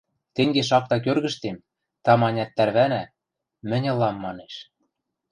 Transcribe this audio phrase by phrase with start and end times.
[0.35, 1.57] Тенге шакта кӧргӹштем,
[2.03, 3.03] тама-ӓнят тӓрвӓнӓ,
[3.69, 4.55] «мӹнь ылам» манеш.